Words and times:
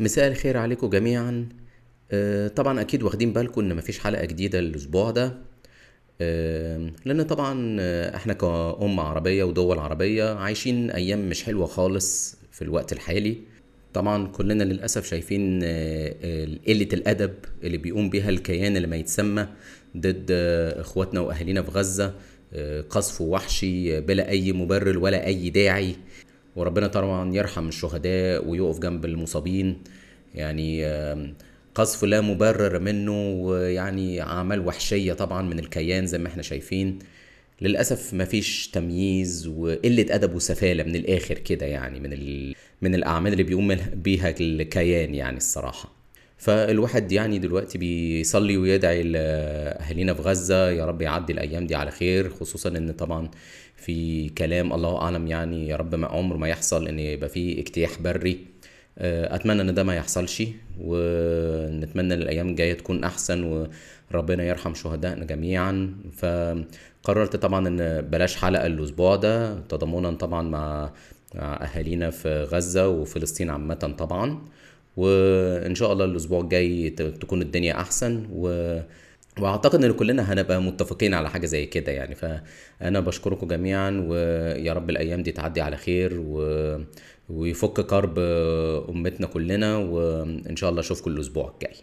مساء 0.00 0.28
الخير 0.28 0.56
عليكم 0.56 0.90
جميعا. 0.90 1.48
آه، 2.12 2.48
طبعا 2.48 2.80
أكيد 2.80 3.02
واخدين 3.02 3.32
بالكم 3.32 3.60
إن 3.60 3.76
مفيش 3.76 3.98
حلقة 3.98 4.24
جديدة 4.24 4.58
الأسبوع 4.58 5.10
ده. 5.10 5.34
آه، 6.20 6.90
لأن 7.04 7.22
طبعا 7.22 7.76
آه، 7.80 8.16
إحنا 8.16 8.32
كأمة 8.32 9.02
عربية 9.02 9.44
ودول 9.44 9.78
عربية 9.78 10.34
عايشين 10.34 10.90
أيام 10.90 11.28
مش 11.28 11.44
حلوة 11.44 11.66
خالص 11.66 12.36
في 12.52 12.62
الوقت 12.62 12.92
الحالي. 12.92 13.36
طبعا 13.94 14.26
كلنا 14.26 14.64
للأسف 14.64 15.06
شايفين 15.06 15.62
قلة 16.68 16.88
الأدب 16.92 17.34
اللي 17.62 17.78
بيقوم 17.78 18.10
بيها 18.10 18.28
الكيان 18.28 18.76
اللي 18.76 18.88
ما 18.88 18.96
يتسمى 18.96 19.48
ضد 19.96 20.26
إخواتنا 20.76 21.20
وأهالينا 21.20 21.62
في 21.62 21.70
غزة. 21.70 22.14
آه، 22.52 22.80
قصف 22.80 23.20
وحشي 23.20 24.00
بلا 24.00 24.28
أي 24.28 24.52
مبرر 24.52 24.98
ولا 24.98 25.26
أي 25.26 25.50
داعي. 25.50 25.96
وربنا 26.56 26.86
طبعا 26.86 27.34
يرحم 27.34 27.68
الشهداء 27.68 28.48
ويقف 28.48 28.78
جنب 28.78 29.04
المصابين. 29.04 29.82
يعني 30.34 30.84
قذف 31.74 32.04
لا 32.04 32.20
مبرر 32.20 32.78
منه 32.78 33.30
ويعني 33.30 34.22
أعمال 34.22 34.66
وحشية 34.66 35.12
طبعا 35.12 35.42
من 35.42 35.58
الكيان 35.58 36.06
زي 36.06 36.18
ما 36.18 36.28
إحنا 36.28 36.42
شايفين. 36.42 36.98
للأسف 37.60 38.14
مفيش 38.14 38.68
تمييز 38.68 39.46
وقلة 39.46 40.06
أدب 40.10 40.34
وسفالة 40.34 40.84
من 40.84 40.96
الآخر 40.96 41.34
كده 41.38 41.66
يعني 41.66 42.00
من 42.00 42.12
ال... 42.12 42.54
من 42.82 42.94
الأعمال 42.94 43.32
اللي 43.32 43.42
بيقوم 43.42 43.76
بيها 43.94 44.34
الكيان 44.40 45.14
يعني 45.14 45.36
الصراحة. 45.36 45.99
فالواحد 46.40 47.12
يعني 47.12 47.38
دلوقتي 47.38 47.78
بيصلي 47.78 48.56
ويدعي 48.56 49.02
لأهالينا 49.02 50.14
في 50.14 50.22
غزة 50.22 50.70
يا 50.70 50.86
رب 50.86 51.02
يعدي 51.02 51.32
الأيام 51.32 51.66
دي 51.66 51.74
على 51.74 51.90
خير 51.90 52.30
خصوصا 52.30 52.68
إن 52.68 52.92
طبعا 52.92 53.30
في 53.76 54.28
كلام 54.28 54.72
الله 54.72 54.96
أعلم 55.02 55.26
يعني 55.26 55.68
يا 55.68 55.76
رب 55.76 55.94
ما 55.94 56.06
عمر 56.06 56.36
ما 56.36 56.48
يحصل 56.48 56.88
إن 56.88 56.98
يبقى 56.98 57.28
في 57.28 57.60
اجتياح 57.60 58.00
بري. 58.00 58.38
آه، 58.98 59.34
أتمنى 59.34 59.62
إن 59.62 59.74
ده 59.74 59.82
ما 59.82 59.94
يحصلش 59.96 60.42
ونتمنى 60.80 62.14
الأيام 62.14 62.48
الجاية 62.48 62.74
تكون 62.74 63.04
أحسن 63.04 63.68
وربنا 64.12 64.44
يرحم 64.44 64.74
شهدائنا 64.74 65.24
جميعا. 65.24 65.94
فقررت 66.16 67.36
طبعا 67.36 67.68
إن 67.68 68.00
بلاش 68.10 68.36
حلقة 68.36 68.66
الأسبوع 68.66 69.16
ده 69.16 69.60
تضامنا 69.60 70.10
طبعا 70.10 70.42
مع 70.48 70.90
أهالينا 71.36 72.10
في 72.10 72.42
غزة 72.44 72.88
وفلسطين 72.88 73.50
عامة 73.50 73.74
طبعا. 73.98 74.38
وإن 74.96 75.74
شاء 75.74 75.92
الله 75.92 76.04
الأسبوع 76.04 76.40
الجاي 76.40 76.90
تكون 76.90 77.42
الدنيا 77.42 77.80
أحسن 77.80 78.26
و 78.32 78.78
وأعتقد 79.40 79.84
إن 79.84 79.92
كلنا 79.92 80.32
هنبقى 80.32 80.62
متفقين 80.62 81.14
على 81.14 81.30
حاجة 81.30 81.46
زي 81.46 81.66
كده 81.66 81.92
يعني. 81.92 82.14
فأنا 82.14 83.00
بشكركم 83.00 83.48
جميعا 83.48 84.04
ويا 84.08 84.72
رب 84.72 84.90
الأيام 84.90 85.22
دي 85.22 85.32
تعدي 85.32 85.60
على 85.60 85.76
خير 85.76 86.20
و... 86.26 86.78
ويفك 87.28 87.80
كرب 87.80 88.18
أمتنا 88.88 89.26
كلنا 89.26 89.76
وان 89.76 90.56
شاء 90.56 90.70
الله 90.70 90.80
أشوفكم 90.80 91.10
الأسبوع 91.10 91.52
الجاي. 91.54 91.76